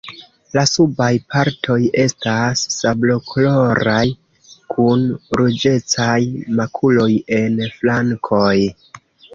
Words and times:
La 0.57 0.61
subaj 0.69 1.09
partoj 1.33 1.75
estas 2.05 2.63
sablokoloraj 2.77 4.03
kun 4.75 5.07
ruĝecaj 5.43 6.19
makuloj 6.63 7.11
en 7.43 7.65
flankoj. 7.79 8.55